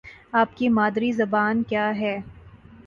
آپ 0.33 0.55
کی 0.57 0.69
مادری 0.69 1.11
زبان 1.11 1.63
کیا 1.63 1.91
ہے؟ 1.99 2.17